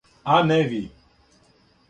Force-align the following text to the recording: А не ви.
А 0.35 0.37
не 0.51 0.57
ви. 0.71 0.81